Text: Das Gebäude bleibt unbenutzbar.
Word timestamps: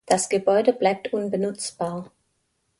Das 0.07 0.29
Gebäude 0.29 0.73
bleibt 0.73 1.13
unbenutzbar. 1.13 2.11